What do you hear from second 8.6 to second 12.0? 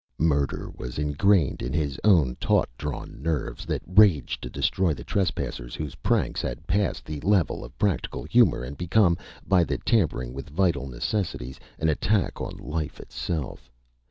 and become, by the tampering with vital necessities, an